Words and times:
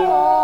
Oh. 0.00 0.37